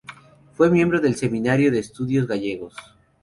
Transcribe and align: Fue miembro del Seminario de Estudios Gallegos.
Fue 0.53 0.71
miembro 0.71 0.99
del 0.99 1.15
Seminario 1.15 1.69
de 1.71 1.77
Estudios 1.77 2.25
Gallegos. 2.25 2.73